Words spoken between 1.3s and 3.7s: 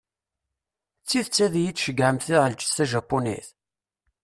ad yi-d-tceyyɛem taɛelǧett tajapunit?